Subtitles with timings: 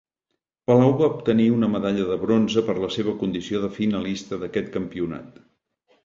[0.69, 5.37] Palau va obtenir una medalla de bronze per la seva condició de finalista d'aquest campionat.